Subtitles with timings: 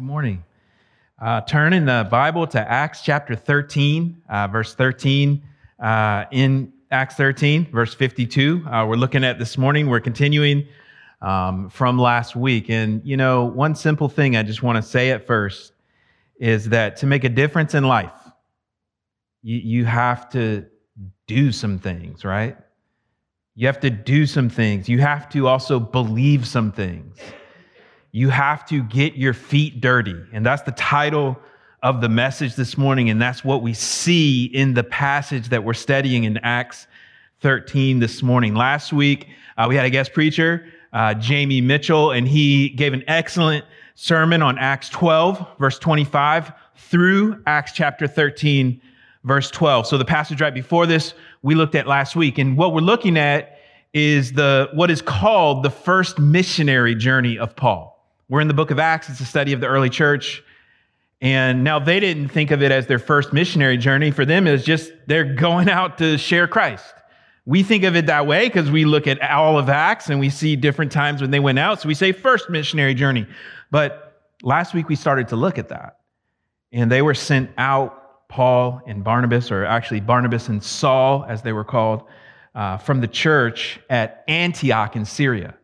[0.00, 0.44] Good morning.
[1.20, 5.42] Uh, turn in the Bible to Acts chapter 13, uh, verse 13.
[5.78, 9.90] Uh, in Acts 13, verse 52, uh, we're looking at this morning.
[9.90, 10.66] We're continuing
[11.20, 12.70] um, from last week.
[12.70, 15.74] And, you know, one simple thing I just want to say at first
[16.36, 18.32] is that to make a difference in life,
[19.42, 20.64] you, you have to
[21.26, 22.56] do some things, right?
[23.54, 24.88] You have to do some things.
[24.88, 27.18] You have to also believe some things
[28.12, 30.16] you have to get your feet dirty.
[30.32, 31.38] And that's the title
[31.82, 33.08] of the message this morning.
[33.08, 36.86] And that's what we see in the passage that we're studying in Acts
[37.40, 38.54] 13 this morning.
[38.54, 43.04] Last week, uh, we had a guest preacher, uh, Jamie Mitchell, and he gave an
[43.06, 48.80] excellent sermon on Acts 12, verse 25, through Acts chapter 13,
[49.24, 49.86] verse 12.
[49.86, 52.38] So the passage right before this, we looked at last week.
[52.38, 53.58] And what we're looking at
[53.94, 57.89] is the what is called the first missionary journey of Paul.
[58.30, 60.44] We're in the book of Acts, it's a study of the early church.
[61.20, 64.12] And now they didn't think of it as their first missionary journey.
[64.12, 66.94] For them, it was just they're going out to share Christ.
[67.44, 70.30] We think of it that way because we look at all of Acts and we
[70.30, 71.80] see different times when they went out.
[71.80, 73.26] So we say first missionary journey.
[73.72, 75.98] But last week we started to look at that.
[76.70, 81.52] And they were sent out, Paul and Barnabas, or actually Barnabas and Saul, as they
[81.52, 82.04] were called,
[82.54, 85.56] uh, from the church at Antioch in Syria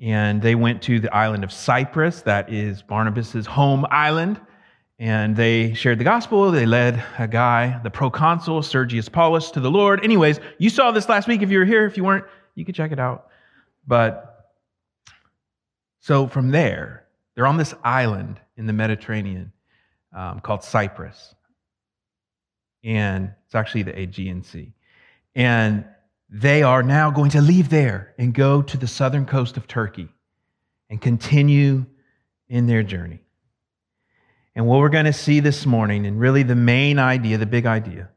[0.00, 4.40] and they went to the island of Cyprus, that is Barnabas's home island,
[4.98, 6.50] and they shared the gospel.
[6.50, 10.02] They led a guy, the proconsul Sergius Paulus, to the Lord.
[10.04, 11.86] Anyways, you saw this last week if you were here.
[11.86, 13.28] If you weren't, you could check it out.
[13.86, 14.50] But
[16.00, 19.52] so from there, they're on this island in the Mediterranean
[20.14, 21.34] um, called Cyprus,
[22.82, 24.72] and it's actually the Aegean Sea.
[25.34, 25.84] And
[26.28, 30.08] they are now going to leave there and go to the southern coast of Turkey
[30.90, 31.86] and continue
[32.48, 33.20] in their journey.
[34.54, 37.64] And what we're going to see this morning, and really the main idea, the big
[37.64, 38.08] idea,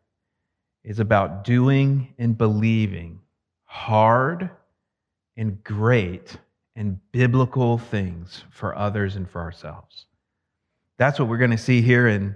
[0.84, 3.20] is about doing and believing
[3.64, 4.50] hard
[5.38, 6.36] and great
[6.76, 10.08] and biblical things for others and for ourselves.
[10.98, 12.36] That's what we're going to see here in,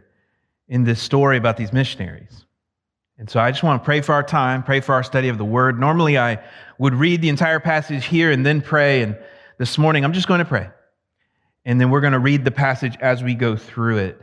[0.67, 2.44] in this story about these missionaries.
[3.17, 5.37] And so I just want to pray for our time, pray for our study of
[5.37, 5.79] the word.
[5.79, 6.43] Normally I
[6.77, 9.01] would read the entire passage here and then pray.
[9.01, 9.17] And
[9.57, 10.69] this morning I'm just going to pray.
[11.63, 14.21] And then we're going to read the passage as we go through it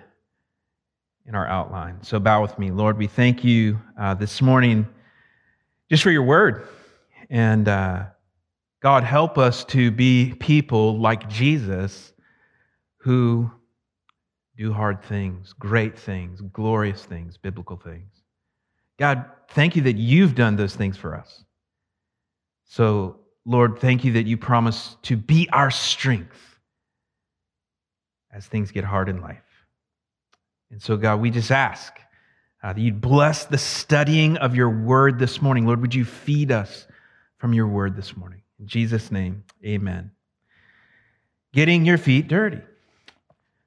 [1.26, 2.02] in our outline.
[2.02, 2.70] So bow with me.
[2.70, 4.86] Lord, we thank you uh, this morning
[5.88, 6.68] just for your word.
[7.30, 8.04] And uh,
[8.80, 12.12] God, help us to be people like Jesus
[12.98, 13.50] who
[14.56, 18.21] do hard things, great things, glorious things, biblical things.
[18.98, 21.44] God, thank you that you've done those things for us.
[22.64, 26.58] So, Lord, thank you that you promise to be our strength
[28.32, 29.42] as things get hard in life.
[30.70, 31.92] And so, God, we just ask
[32.62, 35.66] uh, that you'd bless the studying of your word this morning.
[35.66, 36.86] Lord, would you feed us
[37.38, 38.42] from your word this morning?
[38.58, 40.12] In Jesus' name, amen.
[41.52, 42.60] Getting your feet dirty.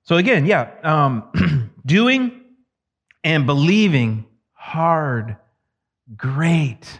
[0.03, 2.41] So, again, yeah, um, doing
[3.24, 4.25] and believing
[4.66, 5.38] hard,
[6.18, 7.00] great,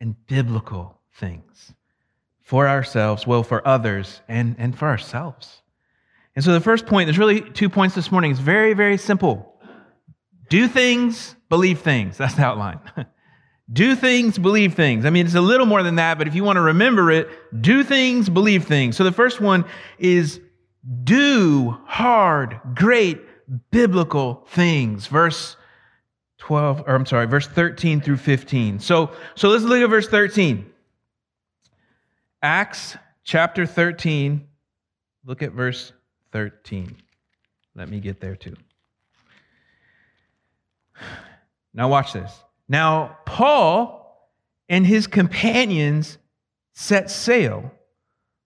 [0.00, 1.74] and biblical things
[2.42, 5.62] for ourselves, well, for others, and, and for ourselves.
[6.36, 8.30] And so the first point, there's really two points this morning.
[8.30, 9.60] It's very, very simple.
[10.48, 12.16] Do things, believe things.
[12.18, 12.78] That's the outline.
[13.72, 15.04] do things, believe things.
[15.04, 17.28] I mean, it's a little more than that, but if you want to remember it,
[17.60, 18.96] do things, believe things.
[18.96, 19.64] So the first one
[19.98, 20.40] is
[21.02, 23.20] do hard, great,
[23.72, 25.08] biblical things.
[25.08, 25.56] Verse
[26.40, 28.80] 12, or I'm sorry, verse 13 through 15.
[28.80, 30.66] So, so let's look at verse 13.
[32.42, 34.46] Acts chapter 13,
[35.24, 35.92] look at verse
[36.32, 36.96] 13.
[37.76, 38.56] Let me get there too.
[41.72, 42.32] Now, watch this.
[42.68, 44.28] Now, Paul
[44.68, 46.18] and his companions
[46.72, 47.70] set sail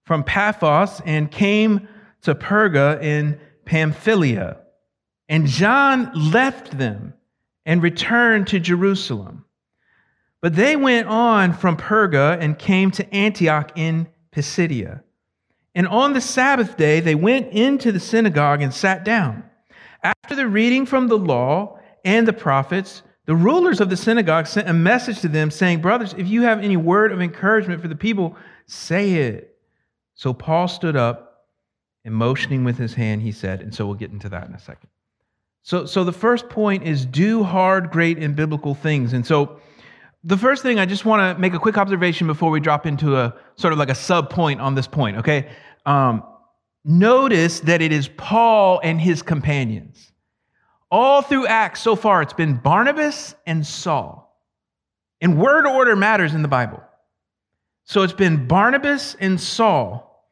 [0.04, 1.88] from Paphos and came
[2.22, 4.58] to Perga in Pamphylia.
[5.28, 7.14] And John left them
[7.66, 9.44] and returned to Jerusalem.
[10.40, 15.02] But they went on from Perga and came to Antioch in Pisidia.
[15.74, 19.44] And on the Sabbath day, they went into the synagogue and sat down.
[20.02, 24.68] After the reading from the law and the prophets, the rulers of the synagogue sent
[24.68, 27.96] a message to them saying, Brothers, if you have any word of encouragement for the
[27.96, 29.56] people, say it.
[30.14, 31.46] So Paul stood up
[32.04, 34.58] and motioning with his hand, he said, and so we'll get into that in a
[34.58, 34.90] second.
[35.64, 39.14] So, so the first point is do hard, great, and biblical things.
[39.14, 39.60] And so
[40.22, 43.16] the first thing I just want to make a quick observation before we drop into
[43.16, 45.48] a sort of like a sub point on this point, okay?
[45.86, 46.22] Um,
[46.84, 50.12] notice that it is Paul and his companions.
[50.90, 54.38] All through Acts so far, it's been Barnabas and Saul.
[55.22, 56.82] And word order matters in the Bible.
[57.84, 60.28] So it's been Barnabas and Saul.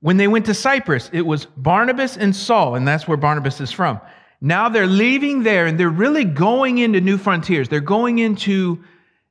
[0.00, 3.72] When they went to Cyprus, it was Barnabas and Saul, and that's where Barnabas is
[3.72, 4.02] from.
[4.40, 7.68] Now they're leaving there and they're really going into new frontiers.
[7.68, 8.84] They're going into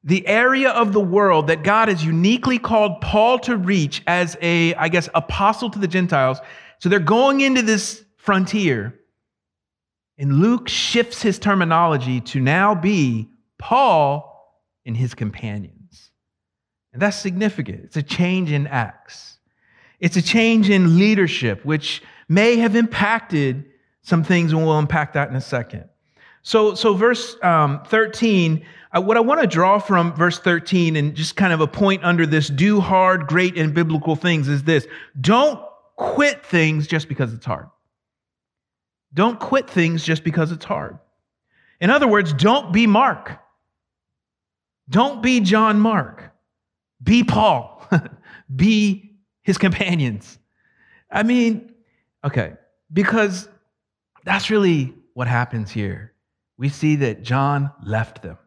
[0.03, 4.73] the area of the world that God has uniquely called Paul to reach as a,
[4.75, 6.39] I guess, apostle to the Gentiles.
[6.79, 8.99] So they're going into this frontier.
[10.17, 14.31] And Luke shifts his terminology to now be Paul
[14.85, 16.11] and his companions.
[16.93, 17.83] And that's significant.
[17.83, 19.39] It's a change in Acts.
[19.99, 23.65] It's a change in leadership, which may have impacted
[24.05, 25.89] some things, and we'll unpack that in a second.
[26.43, 28.63] So, so verse um, 13,
[28.95, 32.03] uh, what I want to draw from verse 13 and just kind of a point
[32.03, 34.85] under this do hard, great, and biblical things is this
[35.19, 35.59] don't
[35.95, 37.67] quit things just because it's hard.
[39.15, 40.99] Don't quit things just because it's hard.
[41.81, 43.39] In other words, don't be Mark.
[44.87, 46.31] Don't be John Mark.
[47.01, 47.81] Be Paul.
[48.55, 50.37] be his companions.
[51.09, 51.73] I mean,
[52.23, 52.53] okay,
[52.93, 53.49] because
[54.25, 56.13] that's really what happens here.
[56.57, 58.37] We see that John left them.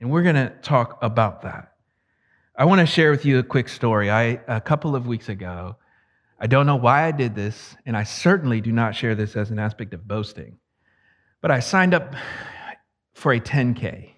[0.00, 1.72] And we're going to talk about that.
[2.56, 4.10] I want to share with you a quick story.
[4.10, 5.76] I a couple of weeks ago,
[6.38, 9.50] I don't know why I did this, and I certainly do not share this as
[9.50, 10.58] an aspect of boasting.
[11.40, 12.14] But I signed up
[13.14, 14.10] for a 10K.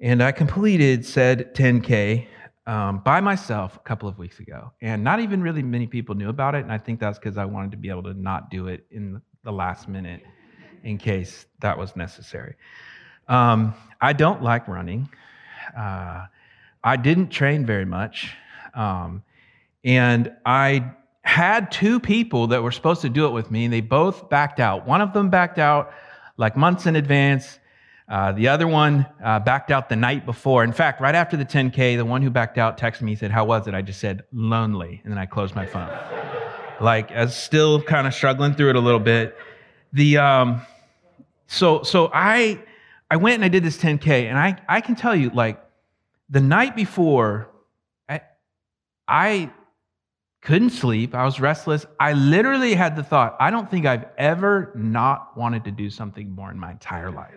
[0.00, 2.26] And I completed said 10K
[2.66, 4.72] um, by myself a couple of weeks ago.
[4.80, 6.62] And not even really many people knew about it.
[6.62, 9.20] And I think that's because I wanted to be able to not do it in
[9.44, 10.22] the last minute
[10.84, 12.54] in case that was necessary.
[13.28, 15.08] Um, I don't like running.
[15.76, 16.26] Uh,
[16.82, 18.34] I didn't train very much.
[18.74, 19.22] Um,
[19.84, 20.92] and I
[21.22, 24.60] had two people that were supposed to do it with me, and they both backed
[24.60, 24.86] out.
[24.86, 25.92] One of them backed out
[26.36, 27.58] like months in advance.
[28.08, 30.64] Uh, the other one uh, backed out the night before.
[30.64, 33.30] In fact, right after the 10K, the one who backed out texted me, he said,
[33.30, 33.74] How was it?
[33.74, 35.00] I just said, Lonely.
[35.04, 35.90] And then I closed my phone.
[36.80, 39.36] Like, I was still kind of struggling through it a little bit.
[39.92, 40.62] The, um,
[41.46, 42.62] so, so I,
[43.10, 45.62] I went and I did this 10K, and I, I can tell you, like,
[46.28, 47.48] the night before,
[48.08, 48.20] I,
[49.06, 49.50] I
[50.42, 51.14] couldn't sleep.
[51.14, 51.86] I was restless.
[51.98, 56.30] I literally had the thought, I don't think I've ever not wanted to do something
[56.30, 57.34] more in my entire life.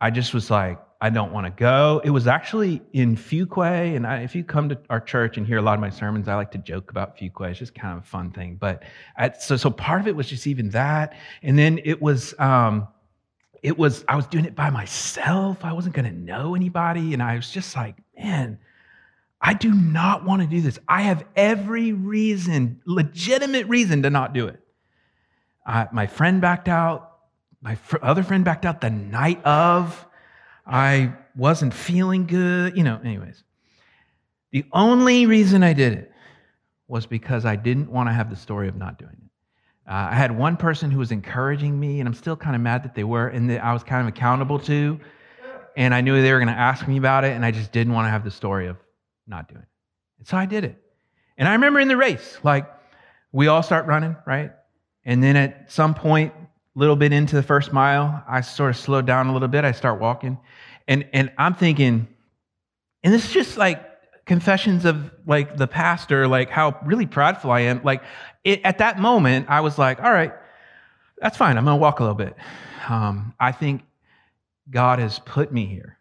[0.00, 2.00] I just was like, I don't want to go.
[2.04, 5.58] It was actually in Fuquay, and I, if you come to our church and hear
[5.58, 7.50] a lot of my sermons, I like to joke about Fuquay.
[7.50, 8.56] It's just kind of a fun thing.
[8.56, 8.82] But
[9.16, 12.88] I, so, so part of it was just even that, and then it was, um,
[13.62, 15.64] it was I was doing it by myself.
[15.64, 18.58] I wasn't going to know anybody, and I was just like, man,
[19.40, 20.78] I do not want to do this.
[20.88, 24.60] I have every reason, legitimate reason, to not do it.
[25.66, 27.16] Uh, my friend backed out
[27.60, 30.06] my fr- other friend backed out the night of.
[30.66, 32.76] I wasn't feeling good.
[32.76, 33.42] You know, anyways.
[34.52, 36.12] The only reason I did it
[36.88, 39.90] was because I didn't want to have the story of not doing it.
[39.90, 42.82] Uh, I had one person who was encouraging me, and I'm still kind of mad
[42.84, 44.98] that they were, and that I was kind of accountable to.
[45.76, 47.92] And I knew they were going to ask me about it, and I just didn't
[47.92, 48.76] want to have the story of
[49.26, 49.68] not doing it.
[50.18, 50.80] And so I did it.
[51.36, 52.66] And I remember in the race, like,
[53.32, 54.52] we all start running, right?
[55.04, 56.32] And then at some point,
[56.76, 59.64] little bit into the first mile, I sort of slow down a little bit.
[59.64, 60.38] I start walking.
[60.86, 62.06] And, and I'm thinking,
[63.02, 63.82] and it's just like
[64.26, 67.80] confessions of like the pastor, like how really prideful I am.
[67.82, 68.02] Like
[68.44, 70.32] it, at that moment, I was like, all right,
[71.18, 71.56] that's fine.
[71.56, 72.36] I'm going to walk a little bit.
[72.88, 73.82] Um, I think
[74.70, 75.98] God has put me here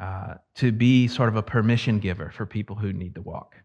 [0.00, 3.56] uh, to be sort of a permission giver for people who need to walk.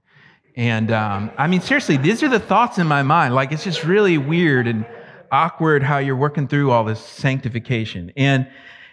[0.56, 3.34] And um, I mean, seriously, these are the thoughts in my mind.
[3.34, 4.68] Like it's just really weird.
[4.68, 4.86] And
[5.34, 8.14] awkward how you're working through all this sanctification.
[8.16, 8.48] And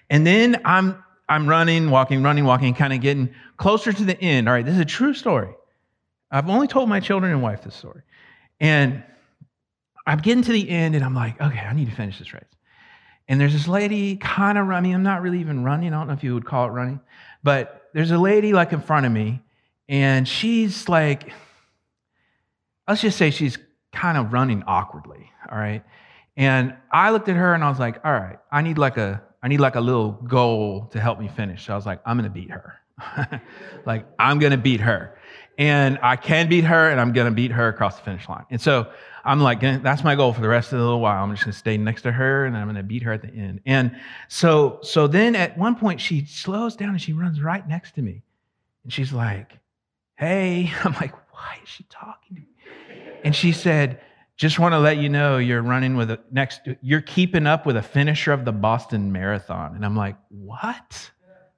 [0.08, 4.48] and then I'm I'm running, walking, running, walking, kind of getting closer to the end.
[4.48, 5.54] All right, this is a true story.
[6.32, 8.02] I've only told my children and wife this story.
[8.58, 9.04] And
[10.06, 12.42] I'm getting to the end and I'm like, okay, I need to finish this race.
[13.28, 14.92] And there's this lady kind of running.
[14.92, 15.92] I'm not really even running.
[15.92, 17.00] I don't know if you would call it running,
[17.44, 19.40] but there's a lady like in front of me,
[19.88, 21.32] and she's like,
[22.88, 23.56] let's just say she's
[23.92, 25.30] kind of running awkwardly.
[25.50, 25.84] All right.
[26.40, 29.22] And I looked at her and I was like, all right, I need like a
[29.42, 31.66] I need like a little goal to help me finish.
[31.66, 32.80] So I was like, I'm gonna beat her.
[33.84, 35.18] like I'm gonna beat her.
[35.58, 38.46] And I can beat her and I'm gonna beat her across the finish line.
[38.50, 38.90] And so
[39.22, 41.22] I'm like, that's my goal for the rest of the little while.
[41.22, 43.60] I'm just gonna stay next to her and I'm gonna beat her at the end.
[43.66, 43.94] And
[44.28, 48.02] so so then at one point she slows down and she runs right next to
[48.02, 48.22] me.
[48.84, 49.58] And she's like,
[50.16, 52.48] hey, I'm like, why is she talking to me?
[53.24, 54.00] And she said,
[54.40, 57.76] just want to let you know you're running with a next, you're keeping up with
[57.76, 59.74] a finisher of the Boston Marathon.
[59.76, 61.10] And I'm like, what?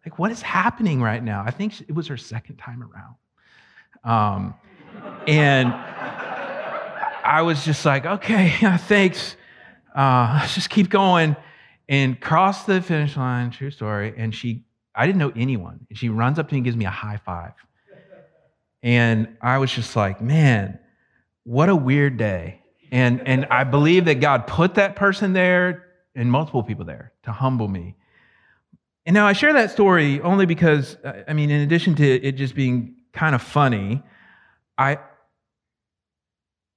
[0.05, 1.45] Like, what is happening right now?
[1.47, 3.15] I think it was her second time around.
[4.03, 4.55] Um,
[5.29, 9.37] and I was just like, okay, thanks.
[9.95, 11.37] Uh, let's just keep going.
[11.89, 14.13] And cross the finish line, true story.
[14.17, 15.87] And she, I didn't know anyone.
[15.89, 17.53] And she runs up to me and gives me a high five.
[18.83, 20.81] And I was just like, man,
[21.45, 22.59] what a weird day.
[22.93, 27.33] And, and I believe that God put that person there and multiple people there to
[27.33, 27.97] humble me.
[29.07, 32.33] And now I share that story only because, uh, I mean, in addition to it
[32.33, 34.03] just being kind of funny,
[34.77, 34.99] I,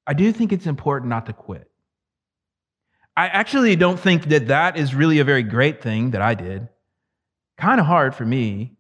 [0.08, 1.70] I do think it's important not to quit.
[3.18, 6.70] I actually don't think that that is really a very great thing that I did.
[7.58, 8.78] Kind of hard for me.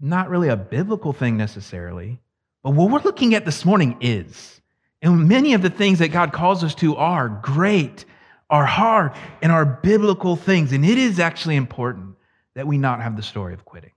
[0.00, 2.20] Not really a biblical thing necessarily.
[2.62, 4.60] But what we're looking at this morning is.
[5.04, 8.06] And many of the things that God calls us to are great,
[8.48, 10.72] are hard, and are biblical things.
[10.72, 12.16] And it is actually important
[12.54, 13.92] that we not have the story of quitting.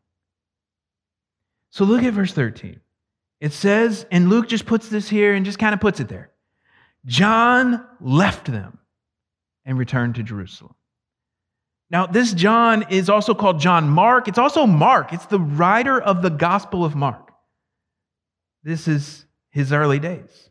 [1.72, 2.82] So look at verse 13.
[3.40, 6.30] It says, and Luke just puts this here and just kind of puts it there
[7.06, 8.78] John left them
[9.64, 10.76] and returned to Jerusalem.
[11.90, 14.28] Now, this John is also called John Mark.
[14.28, 15.14] It's also Mark.
[15.14, 17.32] It's the writer of the Gospel of Mark.
[18.64, 20.50] This is his early days.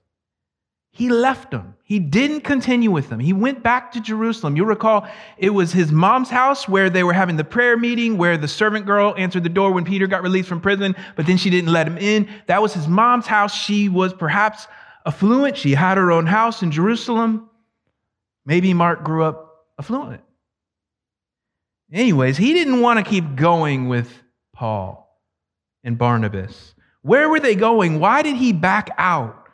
[0.96, 1.74] He left them.
[1.82, 3.20] He didn't continue with them.
[3.20, 4.56] He went back to Jerusalem.
[4.56, 8.38] You'll recall it was his mom's house where they were having the prayer meeting, where
[8.38, 11.50] the servant girl answered the door when Peter got released from prison, but then she
[11.50, 12.26] didn't let him in.
[12.46, 13.54] That was his mom's house.
[13.54, 14.68] She was perhaps
[15.04, 15.58] affluent.
[15.58, 17.50] She had her own house in Jerusalem.
[18.46, 20.22] Maybe Mark grew up affluent.
[21.92, 24.10] Anyways, he didn't want to keep going with
[24.54, 25.14] Paul
[25.84, 26.74] and Barnabas.
[27.02, 28.00] Where were they going?
[28.00, 29.45] Why did he back out?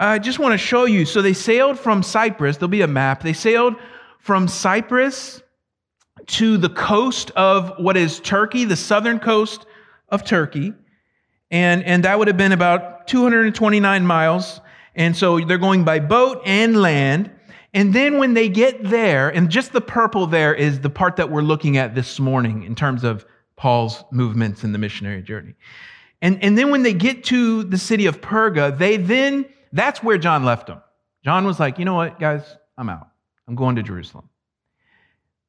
[0.00, 1.04] I just want to show you.
[1.04, 2.56] So they sailed from Cyprus.
[2.56, 3.22] There'll be a map.
[3.22, 3.74] They sailed
[4.18, 5.42] from Cyprus
[6.26, 9.66] to the coast of what is Turkey, the southern coast
[10.08, 10.72] of Turkey.
[11.50, 14.62] And, and that would have been about 229 miles.
[14.94, 17.30] And so they're going by boat and land.
[17.74, 21.30] And then when they get there, and just the purple there is the part that
[21.30, 23.26] we're looking at this morning in terms of
[23.56, 25.54] Paul's movements in the missionary journey.
[26.22, 30.18] And, and then when they get to the city of Perga, they then that's where
[30.18, 30.80] John left them.
[31.24, 32.42] John was like, you know what, guys,
[32.76, 33.08] I'm out.
[33.46, 34.28] I'm going to Jerusalem.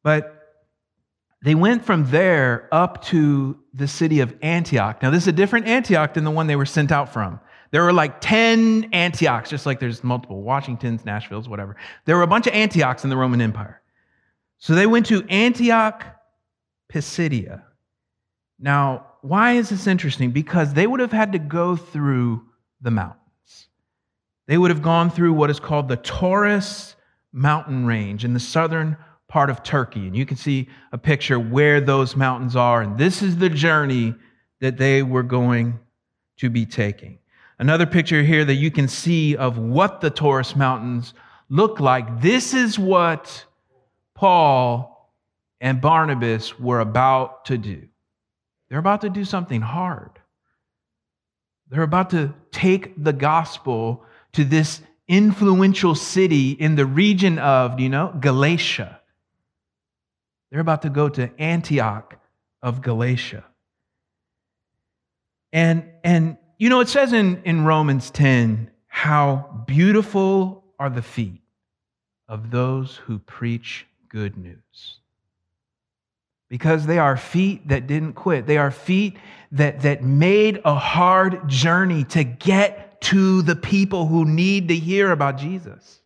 [0.04, 0.38] But
[1.44, 5.02] they went from there up to the city of Antioch.
[5.02, 7.40] Now, this is a different Antioch than the one they were sent out from.
[7.72, 11.78] There were like 10 Antiochs, just like there's multiple Washingtons, Nashvilles, whatever.
[12.06, 13.82] There were a bunch of Antiochs in the Roman Empire.
[14.58, 16.06] So they went to Antioch,
[16.90, 17.64] Pisidia.
[18.60, 20.32] Now, why is this interesting?
[20.32, 22.46] Because they would have had to go through
[22.82, 23.21] the mountain.
[24.52, 26.98] They would have gone through what is called the Taurus
[27.32, 28.98] mountain range in the southern
[29.30, 30.08] part of Turkey.
[30.08, 32.82] And you can see a picture where those mountains are.
[32.82, 34.14] And this is the journey
[34.60, 35.80] that they were going
[36.40, 37.20] to be taking.
[37.60, 41.14] Another picture here that you can see of what the Taurus mountains
[41.48, 42.20] look like.
[42.20, 43.46] This is what
[44.16, 45.16] Paul
[45.62, 47.88] and Barnabas were about to do.
[48.70, 50.12] They're about to do something hard.
[51.70, 57.90] They're about to take the gospel to this influential city in the region of, you
[57.90, 59.00] know, Galatia.
[60.50, 62.18] They're about to go to Antioch
[62.62, 63.44] of Galatia.
[65.54, 71.42] And, and you know, it says in, in Romans 10 how beautiful are the feet
[72.28, 75.00] of those who preach good news.
[76.50, 78.46] Because they are feet that didn't quit.
[78.46, 79.18] They are feet
[79.54, 85.12] that, that made a hard journey to get to the people who need to hear
[85.12, 86.00] about Jesus.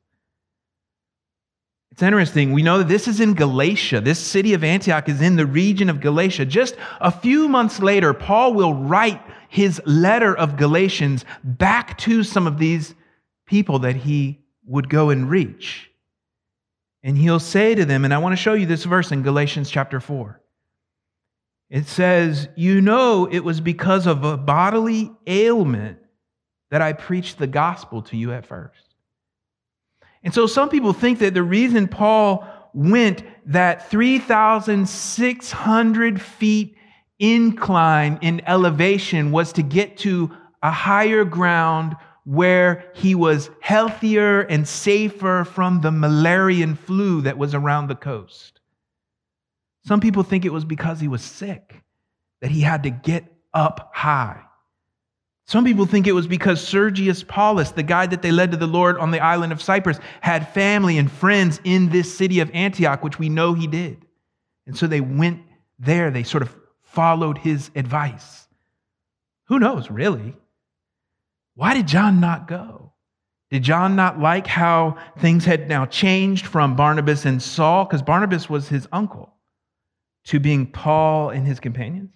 [1.91, 2.51] It's interesting.
[2.51, 4.01] We know that this is in Galatia.
[4.01, 6.45] This city of Antioch is in the region of Galatia.
[6.45, 12.47] Just a few months later, Paul will write his letter of Galatians back to some
[12.47, 12.93] of these
[13.45, 15.89] people that he would go and reach.
[17.01, 19.69] And he'll say to them, and I want to show you this verse in Galatians
[19.69, 20.41] chapter 4.
[21.69, 25.99] It says, You know, it was because of a bodily ailment
[26.75, 28.95] that I preached the gospel to you at first.
[30.23, 36.75] And so some people think that the reason Paul went that 3,600 feet
[37.17, 44.67] incline in elevation was to get to a higher ground where he was healthier and
[44.67, 48.59] safer from the malarian flu that was around the coast.
[49.85, 51.83] Some people think it was because he was sick
[52.41, 54.41] that he had to get up high.
[55.47, 58.65] Some people think it was because Sergius Paulus, the guy that they led to the
[58.65, 63.03] Lord on the island of Cyprus, had family and friends in this city of Antioch,
[63.03, 64.03] which we know he did.
[64.65, 65.43] And so they went
[65.77, 66.09] there.
[66.09, 68.47] They sort of followed his advice.
[69.47, 70.35] Who knows, really?
[71.53, 72.93] Why did John not go?
[73.51, 78.49] Did John not like how things had now changed from Barnabas and Saul, because Barnabas
[78.49, 79.31] was his uncle,
[80.25, 82.14] to being Paul and his companions?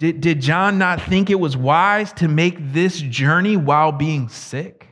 [0.00, 4.88] Did, did John not think it was wise to make this journey while being sick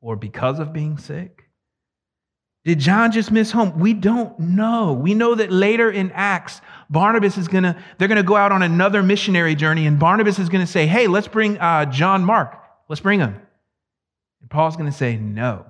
[0.00, 1.42] or because of being sick?
[2.64, 3.80] Did John just miss home?
[3.80, 4.92] We don't know.
[4.92, 6.60] We know that later in Acts,
[6.90, 10.68] Barnabas is gonna, they're gonna go out on another missionary journey, and Barnabas is gonna
[10.68, 12.56] say, Hey, let's bring uh, John Mark.
[12.88, 13.34] Let's bring him.
[14.42, 15.66] And Paul's gonna say, No.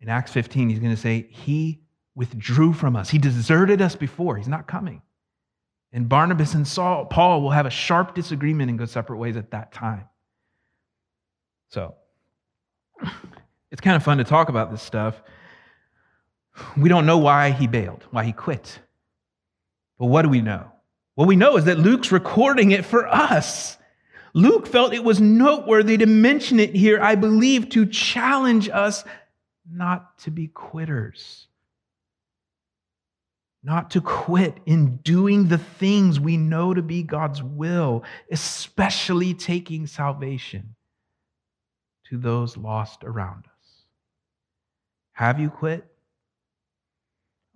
[0.00, 1.82] In Acts 15, he's gonna say, He
[2.16, 3.10] withdrew from us.
[3.10, 4.36] He deserted us before.
[4.36, 5.02] He's not coming.
[5.94, 9.52] And Barnabas and Saul, Paul will have a sharp disagreement and go separate ways at
[9.52, 10.06] that time.
[11.68, 11.94] So,
[13.70, 15.22] it's kind of fun to talk about this stuff.
[16.76, 18.80] We don't know why he bailed, why he quit.
[19.96, 20.66] But what do we know?
[21.14, 23.78] What we know is that Luke's recording it for us.
[24.32, 29.04] Luke felt it was noteworthy to mention it here, I believe, to challenge us
[29.70, 31.46] not to be quitters
[33.64, 39.86] not to quit in doing the things we know to be God's will, especially taking
[39.86, 40.74] salvation
[42.10, 43.84] to those lost around us.
[45.12, 45.86] Have you quit?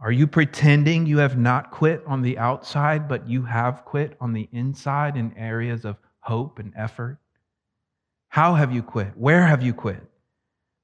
[0.01, 4.33] Are you pretending you have not quit on the outside, but you have quit on
[4.33, 7.19] the inside in areas of hope and effort?
[8.29, 9.13] How have you quit?
[9.17, 10.03] Where have you quit?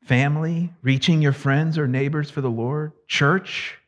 [0.04, 2.92] Family, reaching your friends or neighbors for the Lord?
[3.06, 3.78] Church,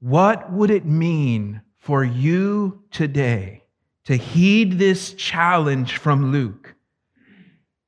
[0.00, 3.64] what would it mean for you today
[4.04, 6.74] to heed this challenge from Luke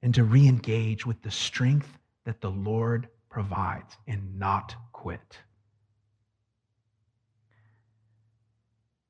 [0.02, 5.38] and to re engage with the strength that the Lord provides and not quit?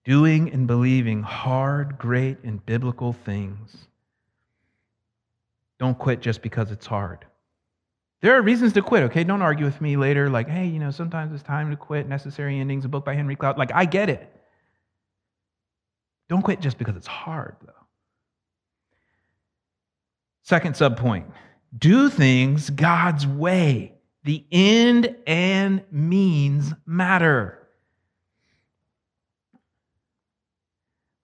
[0.04, 3.88] Doing and believing hard, great, and biblical things.
[5.78, 7.26] Don't quit just because it's hard.
[8.20, 9.22] There are reasons to quit, okay?
[9.22, 12.08] Don't argue with me later, like, hey, you know, sometimes it's time to quit.
[12.08, 13.58] Necessary Endings, a book by Henry Cloud.
[13.58, 14.34] Like, I get it.
[16.28, 17.72] Don't quit just because it's hard, though.
[20.42, 21.26] Second subpoint
[21.76, 23.94] do things God's way.
[24.24, 27.68] The end and means matter.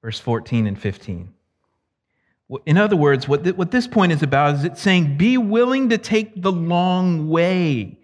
[0.02, 1.33] Verse 14 and 15.
[2.66, 5.88] In other words, what, th- what this point is about is it's saying, be willing
[5.88, 7.98] to take the long way.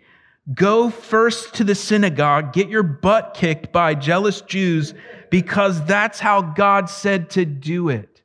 [0.55, 4.95] Go first to the synagogue, get your butt kicked by jealous Jews,
[5.31, 8.23] because that's how God said to do it.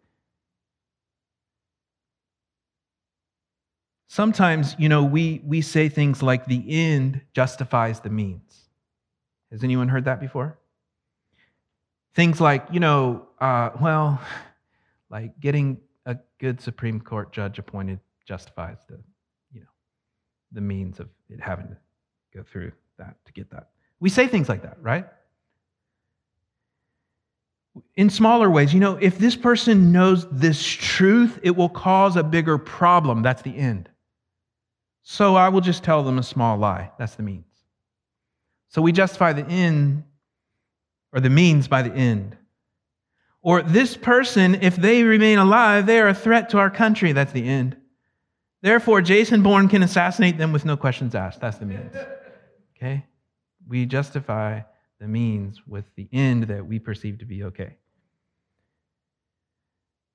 [4.08, 8.70] Sometimes, you know, we, we say things like the end justifies the means.
[9.52, 10.58] Has anyone heard that before?
[12.16, 14.22] Things like, you know, uh, well,
[15.10, 19.00] like getting a good Supreme Court judge appointed justifies the,
[19.52, 19.68] you know,
[20.52, 21.78] the means of it having to
[22.34, 23.70] go through that to get that.
[24.00, 25.06] We say things like that, right?
[27.96, 32.24] In smaller ways, you know, if this person knows this truth, it will cause a
[32.24, 33.22] bigger problem.
[33.22, 33.90] That's the end.
[35.04, 36.92] So I will just tell them a small lie.
[36.98, 37.46] That's the means.
[38.70, 40.04] So we justify the end
[41.14, 42.38] or the means by the end.
[43.46, 47.12] Or this person, if they remain alive, they are a threat to our country.
[47.12, 47.78] That's the end.
[48.64, 51.42] Therefore, Jason Bourne can assassinate them with no questions asked.
[51.42, 51.94] That's the means.
[52.76, 53.06] Okay?
[53.68, 54.62] We justify
[55.00, 57.76] the means with the end that we perceive to be okay.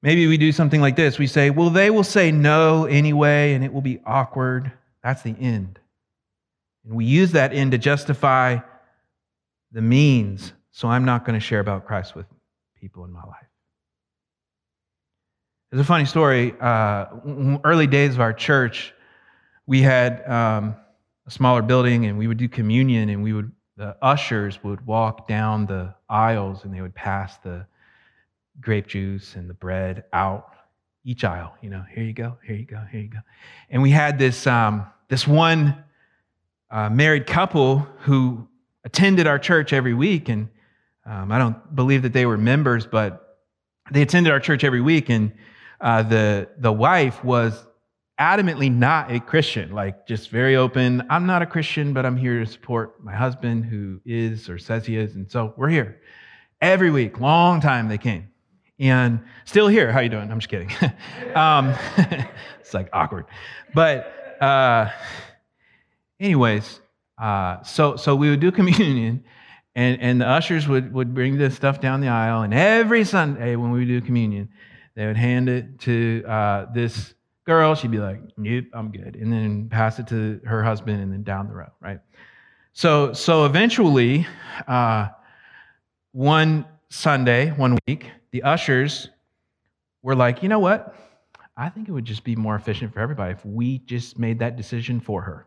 [0.03, 1.17] Maybe we do something like this.
[1.17, 4.73] We say, well, they will say no anyway, and it will be awkward.
[5.05, 5.79] That's the end.
[6.85, 8.59] And we use that end to justify
[9.71, 10.53] the means.
[10.73, 12.27] So I'm not going to share about Christ with
[12.81, 13.47] people in my life.
[15.71, 16.55] There's a funny story.
[16.61, 17.07] Uh,
[17.63, 18.93] early days of our church,
[19.67, 20.75] we had um,
[21.27, 25.27] a smaller building, and we would do communion, and we would the ushers would walk
[25.29, 27.67] down the aisles, and they would pass the
[28.61, 30.53] grape juice and the bread out
[31.05, 31.55] each aisle.
[31.63, 33.21] You know, here you go, here you go, here you go.
[33.71, 35.85] And we had this um, this one
[36.71, 38.49] uh, married couple who
[38.85, 40.49] attended our church every week, and
[41.07, 43.39] um, I don't believe that they were members, but
[43.91, 45.33] they attended our church every week, and
[45.81, 47.65] uh, the the wife was
[48.19, 51.03] adamantly not a Christian, like just very open.
[51.09, 54.85] I'm not a Christian, but I'm here to support my husband who is or says
[54.85, 56.01] he is, and so we're here
[56.61, 57.19] every week.
[57.19, 58.29] Long time they came,
[58.79, 59.91] and still here.
[59.91, 60.31] How you doing?
[60.31, 60.71] I'm just kidding.
[61.35, 61.75] um,
[62.61, 63.25] it's like awkward,
[63.75, 64.91] but uh,
[66.21, 66.81] anyways,
[67.19, 69.25] uh, so so we would do communion,
[69.75, 73.57] and and the ushers would would bring this stuff down the aisle, and every Sunday
[73.57, 74.49] when we would do communion,
[74.95, 77.75] they would hand it to uh, this girl.
[77.75, 81.23] She'd be like, "Nope, I'm good," and then pass it to her husband, and then
[81.23, 82.01] down the row, right?
[82.73, 84.27] So so eventually,
[84.67, 85.09] uh,
[86.13, 89.09] one Sunday, one week, the ushers
[90.03, 90.95] were like, "You know what?
[91.57, 94.57] I think it would just be more efficient for everybody if we just made that
[94.57, 95.47] decision for her."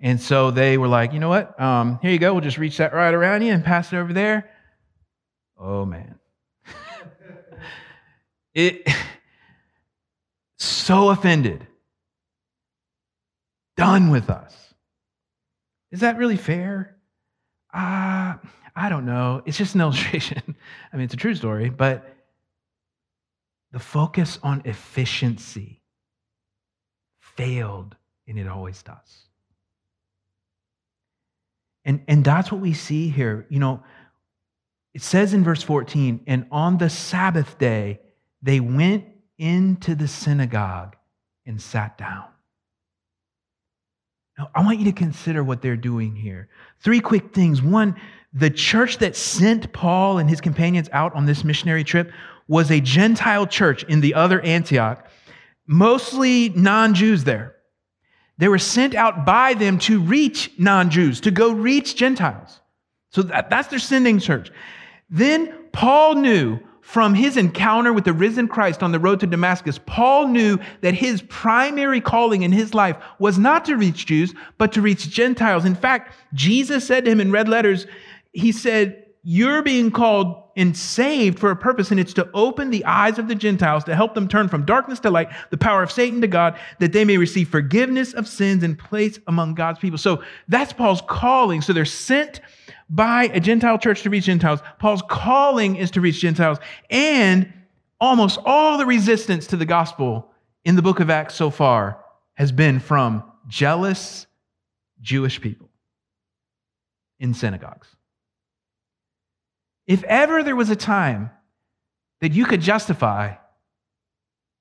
[0.00, 1.60] And so they were like, "You know what?
[1.60, 2.32] Um, here you go.
[2.32, 4.50] We'll just reach that right around you and pass it over there."
[5.56, 6.18] Oh man.
[8.54, 8.88] it
[10.58, 11.66] so offended,
[13.76, 14.54] done with us.
[15.90, 16.96] Is that really fair?
[17.72, 18.34] Uh,
[18.74, 19.42] I don't know.
[19.46, 20.56] It's just an illustration.
[20.92, 22.14] I mean, it's a true story, but
[23.72, 25.82] the focus on efficiency
[27.18, 29.28] failed, and it always does.
[31.88, 33.46] And, and that's what we see here.
[33.48, 33.82] You know,
[34.92, 38.00] it says in verse 14, and on the Sabbath day,
[38.42, 39.06] they went
[39.38, 40.96] into the synagogue
[41.46, 42.26] and sat down.
[44.36, 46.50] Now, I want you to consider what they're doing here.
[46.80, 47.62] Three quick things.
[47.62, 47.96] One,
[48.34, 52.12] the church that sent Paul and his companions out on this missionary trip
[52.48, 55.08] was a Gentile church in the other Antioch,
[55.66, 57.56] mostly non Jews there.
[58.38, 62.60] They were sent out by them to reach non Jews, to go reach Gentiles.
[63.10, 64.50] So that, that's their sending church.
[65.10, 69.78] Then Paul knew from his encounter with the risen Christ on the road to Damascus,
[69.84, 74.72] Paul knew that his primary calling in his life was not to reach Jews, but
[74.72, 75.66] to reach Gentiles.
[75.66, 77.86] In fact, Jesus said to him in red letters,
[78.32, 82.84] He said, You're being called and saved for a purpose, and it's to open the
[82.84, 85.92] eyes of the Gentiles, to help them turn from darkness to light, the power of
[85.92, 89.98] Satan to God, that they may receive forgiveness of sins and place among God's people.
[89.98, 91.60] So that's Paul's calling.
[91.60, 92.40] So they're sent
[92.90, 94.60] by a Gentile church to reach Gentiles.
[94.78, 96.58] Paul's calling is to reach Gentiles.
[96.90, 97.52] And
[98.00, 100.30] almost all the resistance to the gospel
[100.64, 102.04] in the book of Acts so far
[102.34, 104.26] has been from jealous
[105.00, 105.68] Jewish people
[107.20, 107.88] in synagogues.
[109.88, 111.30] If ever there was a time
[112.20, 113.34] that you could justify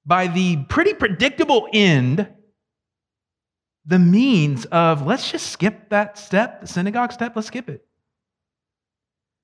[0.05, 2.27] by the pretty predictable end
[3.85, 7.85] the means of let's just skip that step, the synagogue step, let's skip it.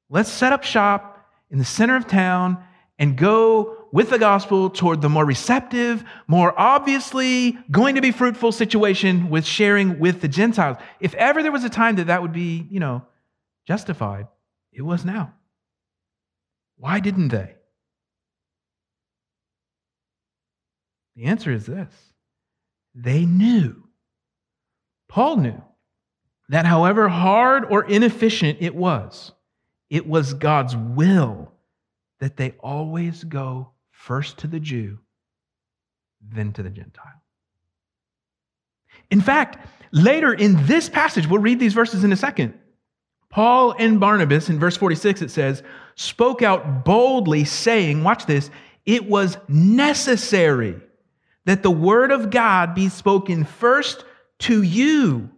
[0.09, 2.63] Let's set up shop in the center of town
[2.97, 8.53] and go with the gospel toward the more receptive, more obviously going to be fruitful
[8.53, 10.77] situation with sharing with the Gentiles.
[11.01, 13.05] If ever there was a time that that would be, you know,
[13.67, 14.27] justified,
[14.71, 15.33] it was now.
[16.77, 17.55] Why didn't they?
[21.15, 21.93] The answer is this
[22.95, 23.83] they knew.
[25.07, 25.61] Paul knew
[26.49, 29.31] that however hard or inefficient it was,
[29.89, 31.51] it was God's will
[32.19, 34.99] that they always go first to the Jew,
[36.21, 37.21] then to the Gentile.
[39.11, 42.53] In fact, later in this passage, we'll read these verses in a second.
[43.29, 45.63] Paul and Barnabas, in verse 46, it says,
[45.95, 48.49] spoke out boldly, saying, Watch this,
[48.85, 50.79] it was necessary
[51.45, 54.03] that the word of God be spoken first
[54.39, 55.29] to you.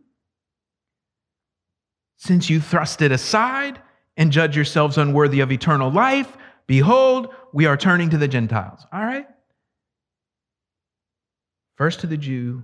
[2.17, 3.81] Since you thrust it aside
[4.17, 6.35] and judge yourselves unworthy of eternal life,
[6.67, 8.85] behold, we are turning to the Gentiles.
[8.91, 9.27] All right?
[11.75, 12.63] First to the Jew,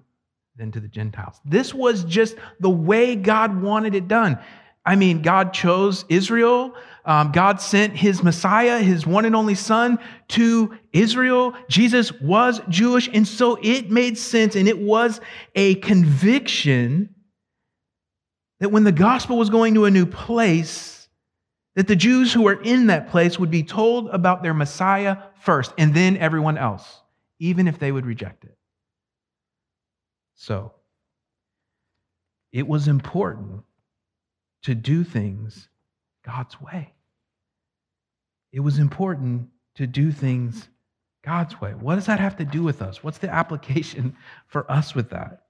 [0.55, 1.39] then to the Gentiles.
[1.45, 4.39] This was just the way God wanted it done.
[4.85, 6.73] I mean, God chose Israel.
[7.05, 9.97] Um, God sent his Messiah, his one and only Son,
[10.29, 11.53] to Israel.
[11.67, 15.19] Jesus was Jewish, and so it made sense, and it was
[15.55, 17.15] a conviction
[18.59, 21.09] that when the gospel was going to a new place,
[21.75, 25.73] that the Jews who were in that place would be told about their Messiah first,
[25.79, 27.01] and then everyone else,
[27.39, 28.55] even if they would reject it.
[30.35, 30.73] So,
[32.51, 33.63] it was important
[34.63, 35.69] to do things
[36.25, 36.93] God's way.
[38.51, 40.67] It was important to do things
[41.23, 41.71] God's way.
[41.71, 43.03] What does that have to do with us?
[43.03, 44.15] What's the application
[44.47, 45.43] for us with that?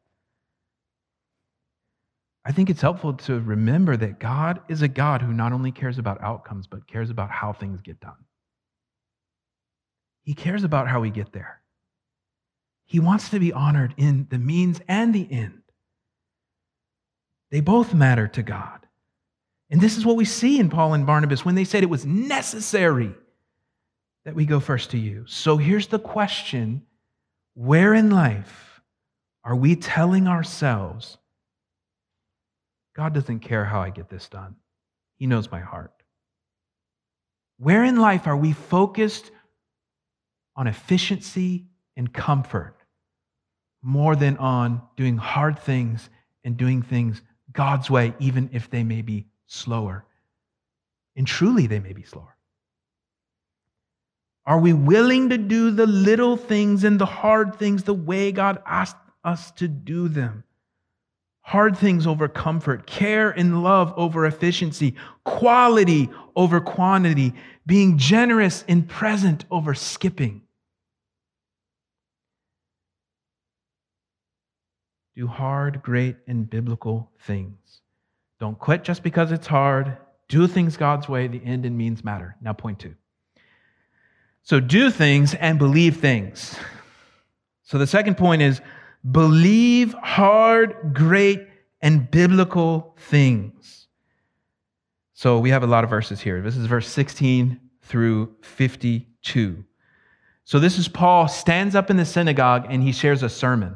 [2.43, 5.99] I think it's helpful to remember that God is a God who not only cares
[5.99, 8.15] about outcomes, but cares about how things get done.
[10.23, 11.61] He cares about how we get there.
[12.85, 15.61] He wants to be honored in the means and the end.
[17.51, 18.80] They both matter to God.
[19.71, 22.05] And this is what we see in Paul and Barnabas when they said it was
[22.05, 23.15] necessary
[24.25, 25.23] that we go first to you.
[25.27, 26.83] So here's the question
[27.53, 28.81] Where in life
[29.45, 31.17] are we telling ourselves,
[32.95, 34.55] God doesn't care how I get this done?
[35.17, 35.93] He knows my heart.
[37.57, 39.31] Where in life are we focused
[40.55, 42.75] on efficiency and comfort
[43.81, 46.09] more than on doing hard things
[46.43, 47.21] and doing things
[47.53, 50.05] God's way, even if they may be slower?
[51.15, 52.35] And truly, they may be slower.
[54.45, 58.61] Are we willing to do the little things and the hard things the way God
[58.65, 60.43] asked us to do them?
[61.41, 67.33] Hard things over comfort, care and love over efficiency, quality over quantity,
[67.65, 70.41] being generous and present over skipping.
[75.15, 77.80] Do hard, great, and biblical things.
[78.41, 79.97] Don't quit just because it's hard.
[80.27, 81.27] Do things God's way.
[81.27, 82.35] The end and means matter.
[82.41, 82.95] Now, point two.
[84.41, 86.57] So do things and believe things.
[87.61, 88.59] So the second point is
[89.11, 91.47] believe hard, great,
[91.83, 93.85] and biblical things.
[95.13, 96.41] So we have a lot of verses here.
[96.41, 99.63] This is verse 16 through 52.
[100.45, 103.75] So this is Paul stands up in the synagogue and he shares a sermon.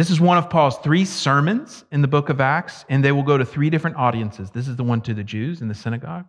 [0.00, 3.22] This is one of Paul's three sermons in the book of Acts, and they will
[3.22, 4.50] go to three different audiences.
[4.50, 6.24] This is the one to the Jews in the synagogue.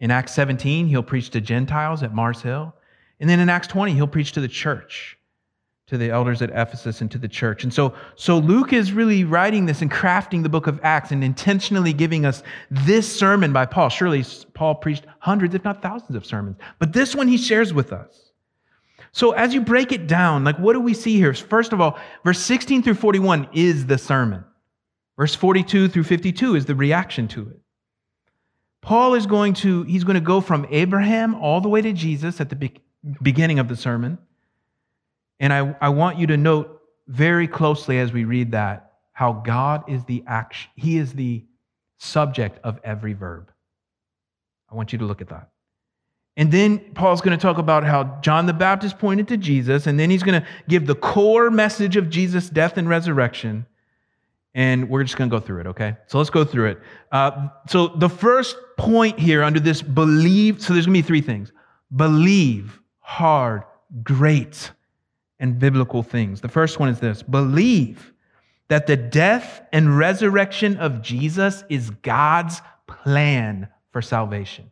[0.00, 2.74] In Acts 17, he'll preach to Gentiles at Mars Hill.
[3.20, 5.16] And then in Acts 20, he'll preach to the church,
[5.86, 7.62] to the elders at Ephesus and to the church.
[7.62, 11.22] And so, so Luke is really writing this and crafting the book of Acts and
[11.22, 13.88] intentionally giving us this sermon by Paul.
[13.88, 16.56] Surely Paul preached hundreds, if not thousands, of sermons.
[16.80, 18.31] But this one he shares with us.
[19.12, 21.34] So as you break it down, like what do we see here?
[21.34, 24.44] First of all, verse 16 through 41 is the sermon.
[25.18, 27.60] Verse 42 through 52 is the reaction to it.
[28.80, 32.40] Paul is going to, he's going to go from Abraham all the way to Jesus
[32.40, 32.72] at the
[33.22, 34.18] beginning of the sermon.
[35.38, 39.88] And I, I want you to note very closely as we read that how God
[39.88, 41.44] is the action, He is the
[41.98, 43.52] subject of every verb.
[44.70, 45.51] I want you to look at that.
[46.36, 50.00] And then Paul's going to talk about how John the Baptist pointed to Jesus, and
[50.00, 53.66] then he's going to give the core message of Jesus' death and resurrection
[54.54, 55.96] and we're just going to go through it, okay?
[56.06, 56.80] So let's go through it.
[57.10, 61.20] Uh, so the first point here under this believe, so there's going to be three
[61.20, 61.52] things
[61.94, 63.62] believe, hard,
[64.02, 64.70] great,
[65.38, 66.40] and biblical things.
[66.40, 68.12] The first one is this believe
[68.68, 74.70] that the death and resurrection of Jesus is God's plan for salvation.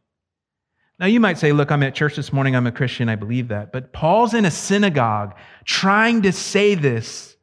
[1.00, 3.48] Now, you might say, Look, I'm at church this morning, I'm a Christian, I believe
[3.48, 3.72] that.
[3.72, 5.34] But Paul's in a synagogue
[5.64, 7.36] trying to say this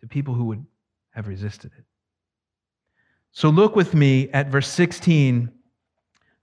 [0.00, 0.66] to people who would
[1.10, 1.84] have resisted it.
[3.30, 5.52] So look with me at verse 16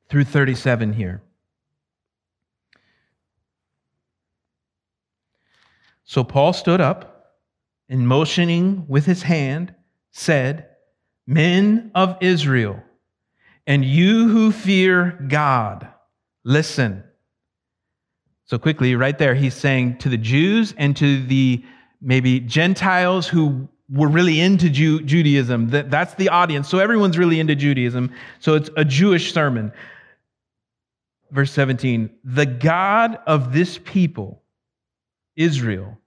[0.07, 1.21] through 37 here.
[6.05, 7.33] So Paul stood up
[7.89, 9.75] and motioning with his hand
[10.11, 10.69] said,
[11.27, 12.81] Men of Israel,
[13.67, 15.88] and you who fear God,
[16.43, 17.04] listen.
[18.45, 21.63] So quickly, right there, he's saying to the Jews and to the
[22.01, 25.69] maybe Gentiles who were really into Ju- Judaism.
[25.69, 26.69] That, that's the audience.
[26.69, 28.12] So everyone's really into Judaism.
[28.39, 29.71] So it's a Jewish sermon.
[31.32, 34.43] Verse 17 The God of this people,
[35.36, 35.97] Israel,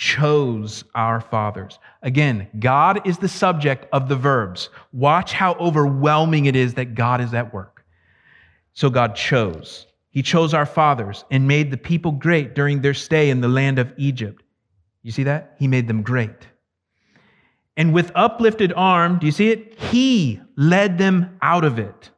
[0.00, 1.78] chose our fathers.
[2.00, 4.70] Again, God is the subject of the verbs.
[4.94, 7.84] Watch how overwhelming it is that God is at work.
[8.72, 9.86] So God chose.
[10.08, 13.78] He chose our fathers and made the people great during their stay in the land
[13.78, 14.42] of Egypt.
[15.02, 15.54] You see that?
[15.58, 16.48] He made them great.
[17.76, 19.78] And with uplifted arm, do you see it?
[19.78, 22.08] He led them out of it.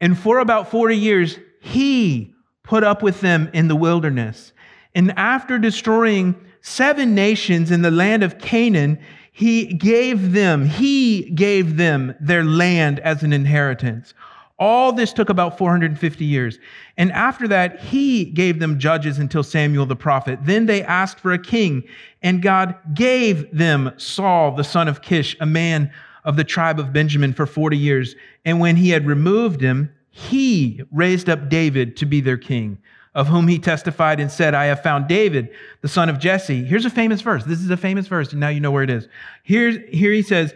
[0.00, 4.52] And for about 40 years, he put up with them in the wilderness.
[4.94, 8.98] And after destroying seven nations in the land of Canaan,
[9.30, 14.14] he gave them, he gave them their land as an inheritance.
[14.58, 16.58] All this took about 450 years.
[16.96, 20.40] And after that, he gave them judges until Samuel the prophet.
[20.42, 21.84] Then they asked for a king,
[22.20, 25.92] and God gave them Saul, the son of Kish, a man
[26.24, 28.16] of the tribe of Benjamin, for 40 years.
[28.44, 32.78] And when he had removed him, he raised up David to be their king,
[33.16, 35.48] of whom he testified and said, I have found David,
[35.80, 36.62] the son of Jesse.
[36.62, 37.44] Here's a famous verse.
[37.44, 39.08] This is a famous verse, and now you know where it is.
[39.42, 40.54] Here's, here he says,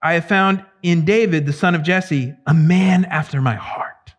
[0.00, 4.14] I have found in David, the son of Jesse, a man after my heart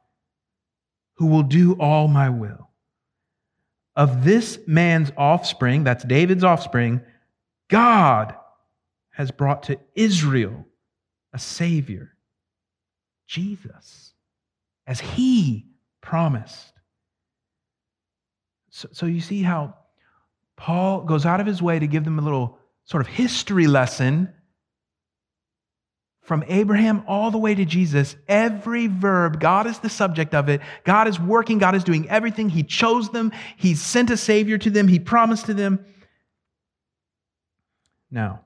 [1.16, 2.70] who will do all my will.
[3.96, 7.02] Of this man's offspring, that's David's offspring,
[7.68, 8.36] God
[9.10, 10.68] has brought to Israel
[11.34, 12.12] a Savior,
[13.26, 14.14] Jesus,
[14.86, 15.66] as He
[16.02, 16.75] promised.
[18.76, 19.74] So, so you see how
[20.58, 24.34] Paul goes out of his way to give them a little sort of history lesson
[26.24, 30.60] from Abraham all the way to Jesus, every verb, God is the subject of it.
[30.84, 32.50] God is working, God is doing everything.
[32.50, 35.86] He chose them, He sent a Savior to them, He promised to them.
[38.12, 38.42] Now,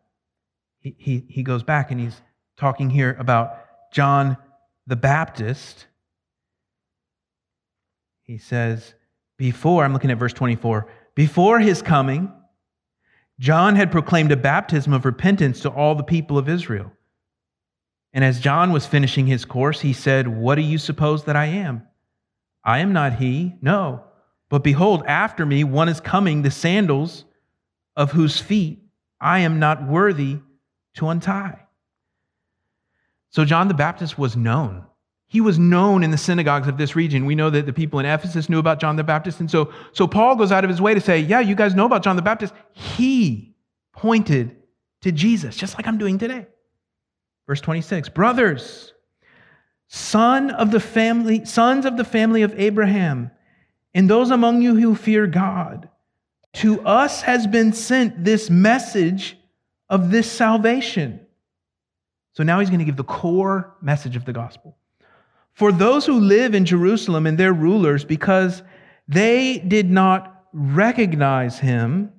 [0.80, 2.22] he, he, he goes back and he's
[2.56, 3.58] talking here about
[3.92, 4.38] John
[4.86, 5.88] the Baptist.
[8.22, 8.94] He says,
[9.40, 12.30] Before, I'm looking at verse 24, before his coming,
[13.40, 16.92] John had proclaimed a baptism of repentance to all the people of Israel.
[18.12, 21.46] And as John was finishing his course, he said, What do you suppose that I
[21.46, 21.84] am?
[22.66, 24.04] I am not he, no.
[24.50, 27.24] But behold, after me one is coming, the sandals
[27.96, 28.84] of whose feet
[29.22, 30.40] I am not worthy
[30.96, 31.62] to untie.
[33.30, 34.86] So John the Baptist was known.
[35.30, 37.28] He was known in the synagogues of this region.
[37.28, 39.40] We know that the people in Ephesus knew about John the Baptist.
[39.40, 41.86] And so, so Paul goes out of his way to say, Yeah, you guys know
[41.86, 42.52] about John the Baptist.
[42.74, 43.56] He
[43.94, 44.56] pointed
[45.02, 46.48] to Jesus, just like I'm doing today.
[47.46, 48.94] Verse 26 Brothers,
[49.88, 53.30] son of the family, sons of the family of Abraham,
[53.94, 55.90] and those among you who fear God,
[56.54, 59.38] to us has been sent this message
[59.90, 61.20] of this salvation.
[62.34, 64.79] So now he's going to give the core message of the gospel.
[65.60, 68.64] For those who live in Jerusalem and their rulers, because
[69.10, 72.14] they did not recognize him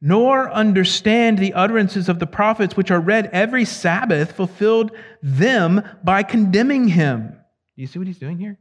[0.00, 6.22] nor understand the utterances of the prophets which are read every Sabbath, fulfilled them by
[6.22, 7.36] condemning him.
[7.76, 8.58] Do you see what he's doing here?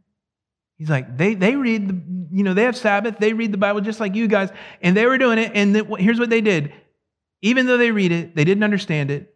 [0.77, 2.01] He's like, they, they read, the,
[2.35, 4.49] you know, they have Sabbath, they read the Bible just like you guys,
[4.81, 5.51] and they were doing it.
[5.53, 6.73] And the, here's what they did.
[7.41, 9.33] Even though they read it, they didn't understand it,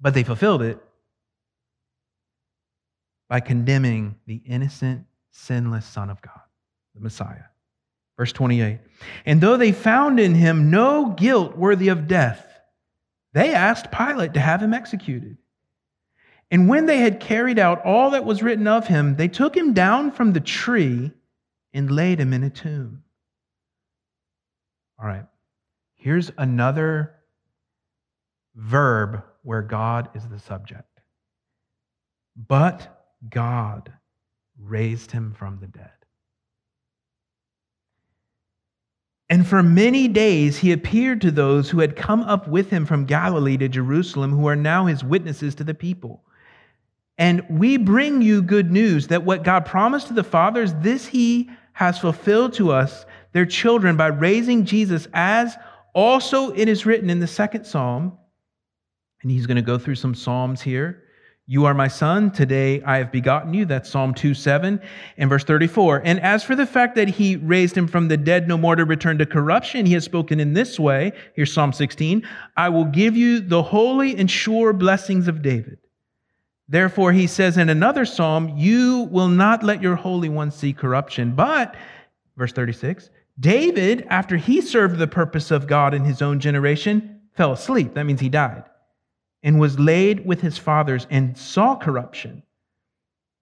[0.00, 0.80] but they fulfilled it
[3.30, 6.40] by condemning the innocent, sinless Son of God,
[6.96, 7.44] the Messiah.
[8.18, 8.80] Verse 28
[9.24, 12.44] And though they found in him no guilt worthy of death,
[13.32, 15.38] they asked Pilate to have him executed.
[16.50, 19.72] And when they had carried out all that was written of him, they took him
[19.72, 21.12] down from the tree
[21.72, 23.04] and laid him in a tomb.
[25.00, 25.24] All right,
[25.94, 27.14] here's another
[28.56, 31.00] verb where God is the subject.
[32.36, 33.92] But God
[34.58, 35.90] raised him from the dead.
[39.28, 43.04] And for many days he appeared to those who had come up with him from
[43.04, 46.24] Galilee to Jerusalem, who are now his witnesses to the people.
[47.16, 51.48] And we bring you good news that what God promised to the fathers, this he
[51.74, 55.56] has fulfilled to us, their children, by raising Jesus, as
[55.94, 58.18] also it is written in the second psalm.
[59.22, 61.04] And he's going to go through some psalms here.
[61.50, 62.30] You are my son.
[62.30, 63.64] Today I have begotten you.
[63.64, 64.80] That's Psalm 2 7
[65.16, 66.02] and verse 34.
[66.04, 68.84] And as for the fact that he raised him from the dead, no more to
[68.84, 71.10] return to corruption, he has spoken in this way.
[71.34, 72.24] Here's Psalm 16
[72.56, 75.78] I will give you the holy and sure blessings of David.
[76.68, 81.34] Therefore, he says in another psalm, You will not let your Holy One see corruption.
[81.34, 81.74] But,
[82.36, 83.10] verse 36,
[83.40, 87.94] David, after he served the purpose of God in his own generation, fell asleep.
[87.94, 88.69] That means he died
[89.42, 92.42] and was laid with his fathers and saw corruption.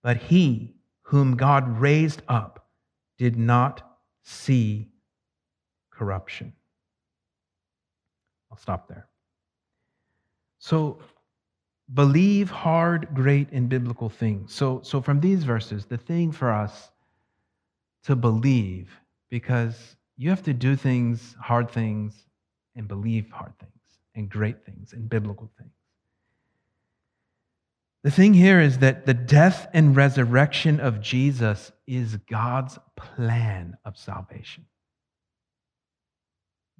[0.02, 2.68] But he, whom God raised up,
[3.18, 3.82] did not
[4.22, 4.88] see
[5.90, 6.52] corruption.
[8.50, 9.08] I'll stop there.
[10.58, 10.98] So,
[11.94, 14.52] believe hard, great, and biblical things.
[14.52, 16.90] So, so from these verses, the thing for us
[18.04, 18.90] to believe,
[19.30, 22.26] because you have to do things, hard things,
[22.76, 23.72] and believe hard things,
[24.14, 25.70] and great things, and biblical things.
[28.09, 33.99] The thing here is that the death and resurrection of Jesus is God's plan of
[33.99, 34.64] salvation.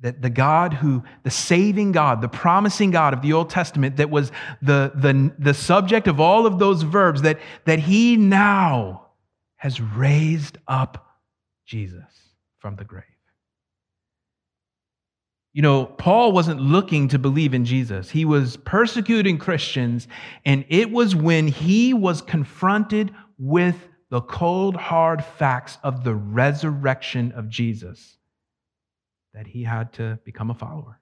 [0.01, 4.09] That the God who, the saving God, the promising God of the Old Testament, that
[4.09, 9.09] was the, the, the subject of all of those verbs, that, that he now
[9.57, 11.11] has raised up
[11.67, 12.01] Jesus
[12.57, 13.05] from the grave.
[15.53, 18.11] You know, Paul wasn't looking to believe in Jesus.
[18.11, 20.07] He was persecuting Christians,
[20.45, 27.33] and it was when he was confronted with the cold, hard facts of the resurrection
[27.33, 28.17] of Jesus
[29.35, 31.01] that he had to become a follower.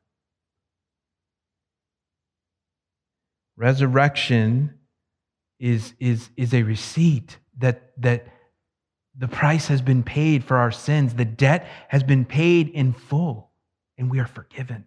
[3.56, 4.74] Resurrection
[5.58, 8.26] is, is, is a receipt that, that
[9.16, 13.50] the price has been paid for our sins, the debt has been paid in full
[13.98, 14.86] and we are forgiven.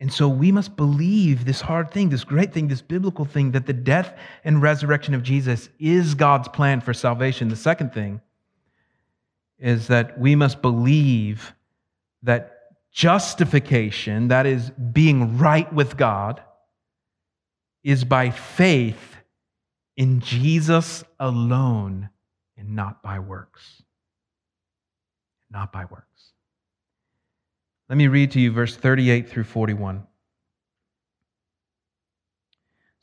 [0.00, 3.66] And so we must believe this hard thing, this great thing, this biblical thing, that
[3.66, 7.48] the death and resurrection of Jesus is God's plan for salvation.
[7.48, 8.20] The second thing
[9.60, 11.54] is that we must believe
[12.24, 12.58] that
[12.90, 16.42] justification, that is, being right with God,
[17.84, 19.16] is by faith
[19.96, 22.10] in Jesus alone
[22.56, 23.82] and not by works.
[25.48, 26.06] Not by works.
[27.92, 30.06] Let me read to you verse 38 through 41.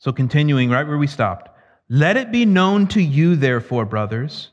[0.00, 1.48] So, continuing right where we stopped.
[1.88, 4.50] Let it be known to you, therefore, brothers,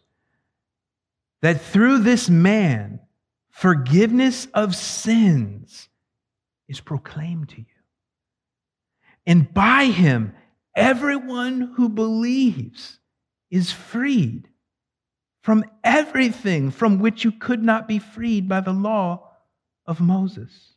[1.42, 3.00] that through this man,
[3.50, 5.90] forgiveness of sins
[6.68, 7.66] is proclaimed to you.
[9.26, 10.36] And by him,
[10.76, 13.00] everyone who believes
[13.50, 14.48] is freed
[15.42, 19.27] from everything from which you could not be freed by the law
[19.88, 20.74] of Moses.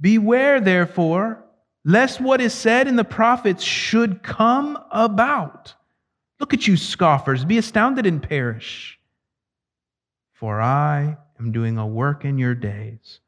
[0.00, 1.44] Beware, therefore,
[1.84, 5.74] lest what is said in the prophets should come about.
[6.38, 8.98] Look at you, scoffers, be astounded and perish.
[10.32, 13.20] For I am doing a work in your days,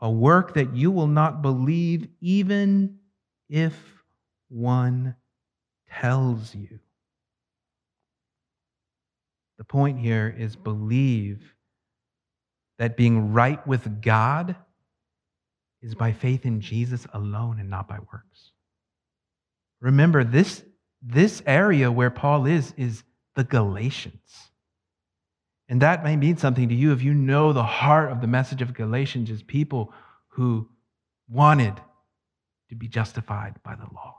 [0.00, 2.98] a work that you will not believe, even
[3.48, 3.74] if
[4.48, 5.16] one
[5.90, 6.78] tells you.
[9.58, 11.54] The point here is believe
[12.80, 14.56] that being right with God
[15.82, 18.52] is by faith in Jesus alone and not by works.
[19.82, 20.62] Remember, this,
[21.02, 23.02] this area where Paul is, is
[23.36, 24.48] the Galatians.
[25.68, 28.62] And that may mean something to you if you know the heart of the message
[28.62, 29.92] of Galatians is people
[30.28, 30.66] who
[31.28, 31.74] wanted
[32.70, 34.16] to be justified by the law.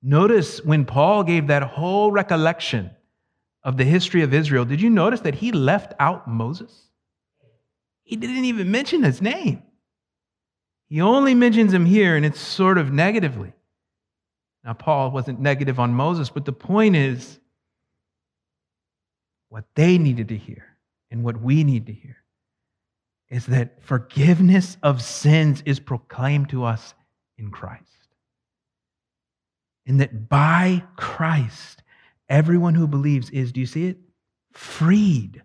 [0.00, 2.92] Notice when Paul gave that whole recollection
[3.64, 6.88] of the history of Israel, did you notice that he left out Moses?
[8.02, 9.62] He didn't even mention his name.
[10.88, 13.52] He only mentions him here, and it's sort of negatively.
[14.64, 17.40] Now, Paul wasn't negative on Moses, but the point is
[19.48, 20.64] what they needed to hear
[21.10, 22.16] and what we need to hear
[23.28, 26.94] is that forgiveness of sins is proclaimed to us
[27.38, 27.82] in Christ.
[29.86, 31.81] And that by Christ,
[32.32, 33.98] everyone who believes is, do you see it?
[34.52, 35.42] Freed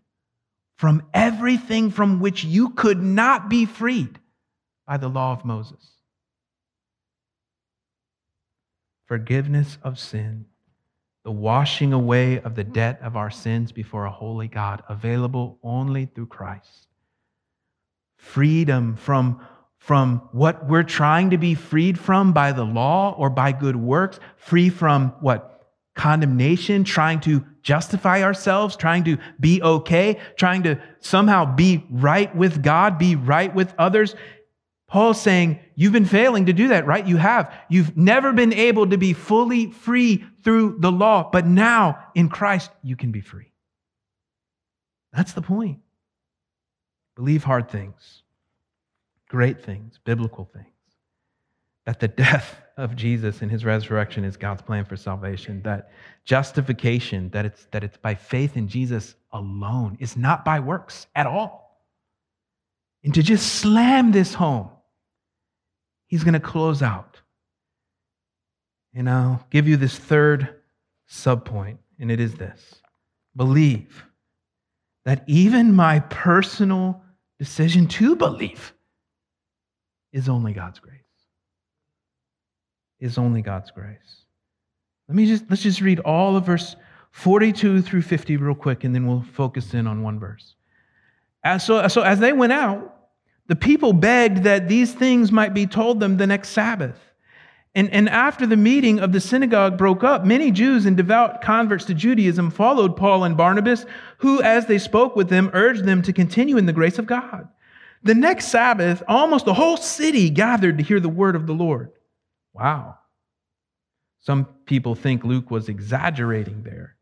[0.77, 4.17] from everything from which you could not be freed
[4.87, 5.91] by the law of Moses.
[9.05, 10.45] Forgiveness of sin,
[11.23, 16.05] the washing away of the debt of our sins before a holy God, available only
[16.05, 16.87] through Christ.
[18.17, 19.41] Freedom from,
[19.77, 24.19] from what we're trying to be freed from by the law or by good works,
[24.37, 25.56] free from what?
[25.97, 32.63] Condemnation, trying to justify ourselves, trying to be okay, trying to somehow be right with
[32.63, 34.15] God, be right with others.
[34.87, 37.05] Paul's saying, You've been failing to do that, right?
[37.05, 37.53] You have.
[37.69, 42.71] You've never been able to be fully free through the law, but now in Christ,
[42.81, 43.51] you can be free.
[45.13, 45.79] That's the point.
[47.15, 48.23] Believe hard things,
[49.27, 50.67] great things, biblical things
[51.85, 55.91] that the death of Jesus and his resurrection is God's plan for salvation, that
[56.23, 61.25] justification, that it's, that it's by faith in Jesus alone, is not by works at
[61.25, 61.81] all.
[63.03, 64.69] And to just slam this home,
[66.05, 67.19] he's going to close out.
[68.93, 70.55] And I'll give you this third
[71.09, 72.81] subpoint, and it is this
[73.35, 74.03] believe
[75.05, 77.01] that even my personal
[77.39, 78.73] decision to believe
[80.11, 81.06] is only God's grace
[82.99, 84.25] is only God's grace.
[85.07, 86.75] Let me just let's just read all of verse
[87.11, 90.55] 42 through 50 real quick, and then we'll focus in on one verse.
[91.43, 92.93] As so, so as they went out,
[93.47, 96.99] the people begged that these things might be told them the next Sabbath.
[97.73, 101.85] And, and after the meeting of the synagogue broke up, many Jews and devout converts
[101.85, 103.85] to Judaism followed Paul and Barnabas,
[104.17, 107.47] who, as they spoke with them, urged them to continue in the grace of God.
[108.03, 111.91] The next Sabbath, almost the whole city gathered to hear the word of the Lord.
[112.57, 112.97] Wow.
[114.19, 116.95] Some people think Luke was exaggerating there.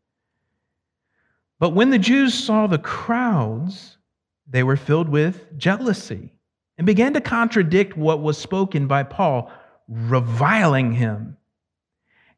[1.58, 3.96] But when the Jews saw the crowds,
[4.46, 6.34] they were filled with jealousy
[6.76, 9.50] and began to contradict what was spoken by Paul,
[9.88, 11.38] reviling him.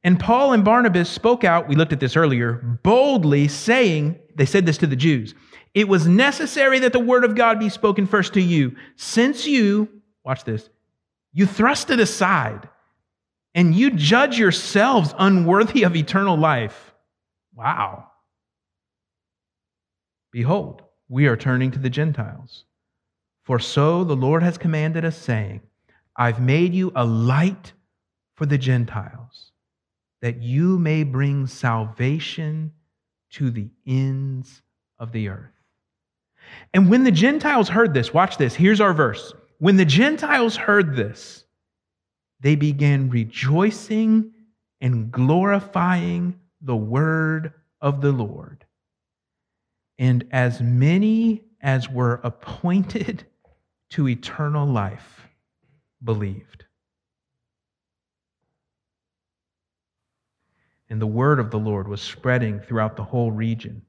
[0.04, 4.64] And Paul and Barnabas spoke out, we looked at this earlier, boldly saying, they said
[4.64, 5.34] this to the Jews,
[5.74, 9.88] it was necessary that the word of God be spoken first to you, since you,
[10.24, 10.70] watch this,
[11.32, 12.68] you thrust it aside
[13.54, 16.92] and you judge yourselves unworthy of eternal life.
[17.54, 18.06] Wow.
[20.30, 22.64] Behold, we are turning to the Gentiles.
[23.44, 25.62] For so the Lord has commanded us, saying,
[26.14, 27.72] I've made you a light
[28.34, 29.52] for the Gentiles,
[30.20, 32.72] that you may bring salvation
[33.30, 34.62] to the ends
[34.98, 35.50] of the earth.
[36.74, 39.32] And when the Gentiles heard this, watch this, here's our verse.
[39.58, 41.44] When the Gentiles heard this,
[42.40, 44.32] they began rejoicing
[44.80, 48.64] and glorifying the word of the Lord.
[49.98, 53.24] And as many as were appointed
[53.90, 55.26] to eternal life
[56.04, 56.64] believed.
[60.90, 63.82] And the word of the Lord was spreading throughout the whole region.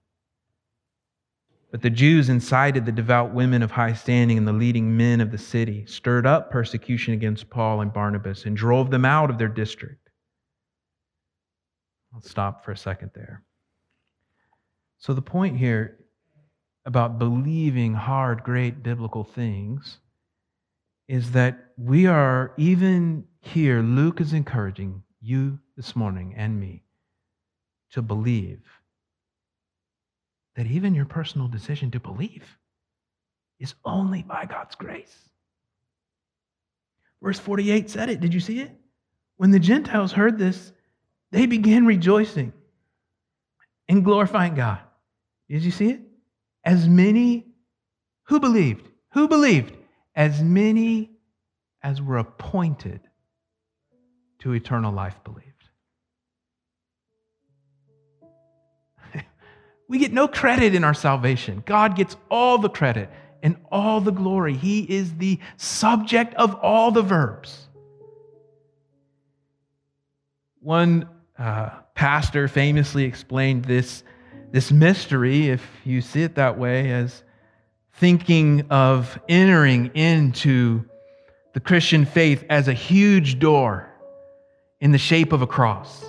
[1.71, 5.31] But the Jews incited the devout women of high standing and the leading men of
[5.31, 9.47] the city, stirred up persecution against Paul and Barnabas, and drove them out of their
[9.47, 10.09] district.
[12.13, 13.43] I'll stop for a second there.
[14.97, 15.99] So, the point here
[16.85, 19.99] about believing hard, great biblical things
[21.07, 26.83] is that we are, even here, Luke is encouraging you this morning and me
[27.91, 28.61] to believe
[30.59, 32.43] that even your personal decision to believe
[33.61, 35.17] is only by God's grace.
[37.21, 38.19] Verse 48 said it.
[38.19, 38.75] Did you see it?
[39.37, 40.73] When the Gentiles heard this,
[41.31, 42.51] they began rejoicing
[43.87, 44.79] and glorifying God.
[45.47, 46.01] Did you see it?
[46.65, 47.45] As many
[48.23, 49.71] who believed, who believed?
[50.13, 51.11] As many
[51.81, 52.99] as were appointed
[54.39, 55.48] to eternal life believed.
[59.89, 61.63] We get no credit in our salvation.
[61.65, 63.09] God gets all the credit
[63.41, 64.53] and all the glory.
[64.53, 67.67] He is the subject of all the verbs.
[70.61, 74.03] One uh, pastor famously explained this,
[74.51, 77.23] this mystery, if you see it that way, as
[77.93, 80.85] thinking of entering into
[81.53, 83.89] the Christian faith as a huge door
[84.79, 86.08] in the shape of a cross.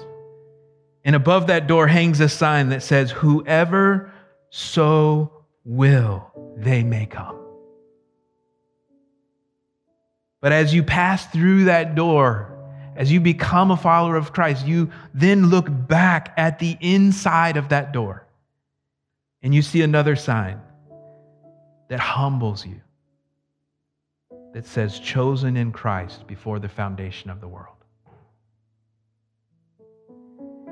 [1.05, 4.12] And above that door hangs a sign that says, Whoever
[4.51, 7.36] so will, they may come.
[10.40, 12.57] But as you pass through that door,
[12.96, 17.70] as you become a follower of Christ, you then look back at the inside of
[17.70, 18.26] that door
[19.42, 20.61] and you see another sign
[21.88, 22.80] that humbles you
[24.53, 27.80] that says, chosen in Christ before the foundation of the world.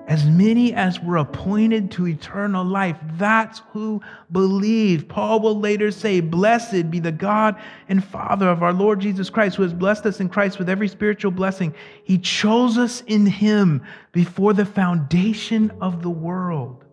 [0.09, 4.01] As many as were appointed to eternal life, that's who
[4.33, 5.07] believe.
[5.07, 9.57] Paul will later say, Blessed be the God and Father of our Lord Jesus Christ,
[9.57, 11.75] who has blessed us in Christ with every spiritual blessing.
[12.05, 13.83] He chose us in Him
[14.13, 16.87] before the foundation of the world,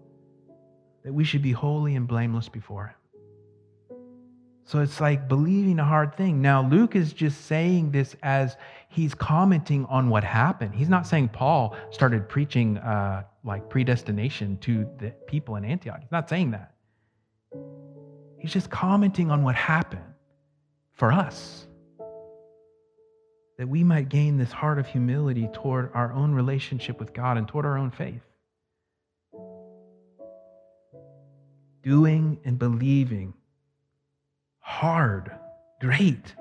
[1.06, 2.96] that we should be holy and blameless before Him.
[4.66, 6.42] So it's like believing a hard thing.
[6.42, 8.58] Now, Luke is just saying this as
[8.96, 10.74] he's commenting on what happened.
[10.74, 16.00] He's not saying Paul started preaching uh, like predestination to the people in Antioch.
[16.00, 16.74] He's not saying that.
[18.40, 20.14] He's just commenting on what happened
[20.94, 21.68] for us.
[23.58, 27.48] That we might gain this heart of humility toward our own relationship with God and
[27.50, 28.22] toward our own faith.
[31.84, 33.34] Doing and believing
[34.60, 35.32] hard,
[35.82, 36.34] great,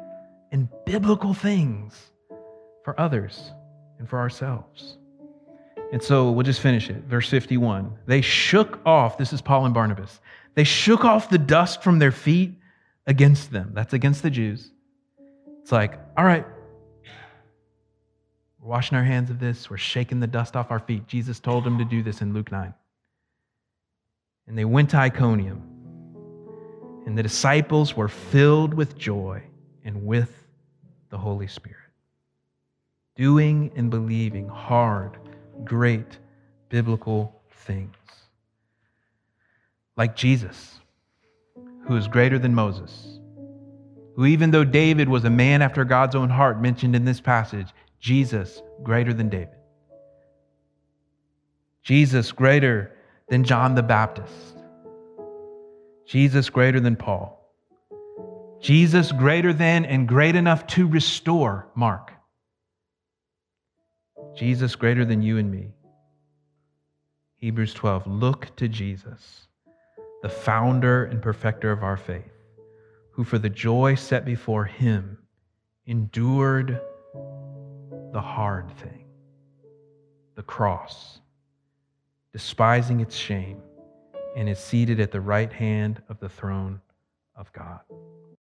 [0.53, 2.13] and biblical things
[2.85, 3.51] for others
[3.99, 4.99] and for ourselves.
[5.93, 7.05] And so we'll just finish it.
[7.05, 7.99] Verse 51.
[8.07, 10.21] They shook off, this is Paul and Barnabas,
[10.55, 12.55] they shook off the dust from their feet
[13.07, 13.73] against them.
[13.75, 14.71] That's against the Jews.
[15.63, 16.47] It's like, all right,
[18.61, 21.07] we're washing our hands of this, we're shaking the dust off our feet.
[21.07, 22.73] Jesus told them to do this in Luke 9.
[24.47, 25.63] And they went to Iconium.
[27.07, 29.43] And the disciples were filled with joy
[29.85, 30.31] and with
[31.11, 31.84] the Holy Spirit,
[33.17, 35.19] doing and believing hard,
[35.65, 36.19] great
[36.69, 37.95] biblical things.
[39.97, 40.81] Like Jesus,
[41.87, 43.21] who is greater than Moses,
[44.17, 47.69] who, even though David was a man after God's own heart, mentioned in this passage,
[48.01, 49.49] Jesus greater than David.
[51.83, 52.97] Jesus greater
[53.29, 54.33] than John the Baptist.
[56.07, 57.41] Jesus greater than Paul.
[58.61, 62.14] Jesus greater than and great enough to restore Mark.
[64.35, 65.73] Jesus greater than you and me.
[67.37, 68.07] Hebrews 12.
[68.07, 69.47] Look to Jesus,
[70.23, 72.33] the founder and perfecter of our faith,
[73.11, 75.19] who for the joy set before him
[75.87, 76.81] endured
[78.13, 79.05] the hard thing,
[80.35, 81.21] the cross,
[82.33, 83.61] despising its shame
[84.37, 86.81] and is seated at the right hand of the throne
[87.37, 87.81] of God.